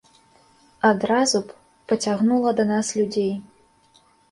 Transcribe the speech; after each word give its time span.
Адразу 0.89 1.37
б 1.51 1.59
пацягнула 1.93 2.55
да 2.63 2.67
нас 2.73 2.93
людзей. 2.99 3.33